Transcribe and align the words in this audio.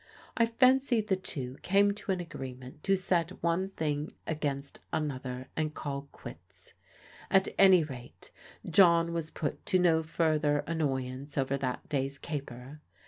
I 0.35 0.47
fancy 0.47 0.99
the 1.01 1.15
two 1.15 1.57
came 1.61 1.93
to 1.93 2.11
an 2.11 2.19
agreement 2.19 2.83
to 2.85 2.97
set 2.97 3.29
one 3.43 3.69
thing 3.69 4.11
against 4.25 4.79
another 4.91 5.47
and 5.55 5.75
call 5.75 6.09
quits. 6.11 6.73
At 7.29 7.49
any 7.59 7.83
rate, 7.83 8.31
John 8.67 9.13
was 9.13 9.29
put 9.29 9.63
to 9.67 9.77
no 9.77 10.01
further 10.01 10.63
annoyance 10.65 11.37
over 11.37 11.55
that 11.57 11.87
day's 11.87 12.17
caper. 12.17 12.81